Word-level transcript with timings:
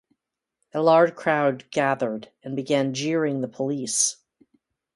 A 0.73 0.81
large 0.81 1.13
crowd 1.13 1.65
gathered 1.69 2.31
and 2.41 2.55
began 2.55 2.91
jeering 2.95 3.41
the 3.41 3.47
police. 3.47 4.17